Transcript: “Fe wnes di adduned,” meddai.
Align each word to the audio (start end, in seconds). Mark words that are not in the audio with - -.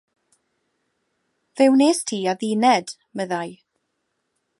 “Fe 1.55 1.63
wnes 1.73 1.99
di 2.09 2.19
adduned,” 2.31 2.87
meddai. 3.15 3.49